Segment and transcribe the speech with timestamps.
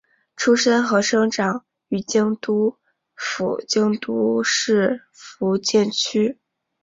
[0.35, 2.79] 出身和生长于京都
[3.15, 6.39] 府京都市伏见区。